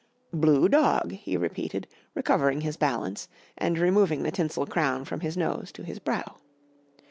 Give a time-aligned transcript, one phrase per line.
[0.33, 5.71] "Blue dog," he repeated, recovering his balance and removing the tinsel crown from his nose
[5.73, 6.37] to his brow.